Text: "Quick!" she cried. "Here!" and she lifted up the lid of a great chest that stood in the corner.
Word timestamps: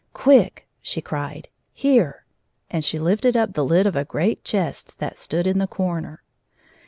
"Quick!" 0.15 0.67
she 0.81 0.99
cried. 0.99 1.47
"Here!" 1.75 2.25
and 2.71 2.83
she 2.83 2.97
lifted 2.97 3.37
up 3.37 3.53
the 3.53 3.63
lid 3.63 3.85
of 3.85 3.95
a 3.95 4.03
great 4.03 4.43
chest 4.43 4.97
that 4.97 5.19
stood 5.19 5.45
in 5.45 5.59
the 5.59 5.67
corner. 5.67 6.23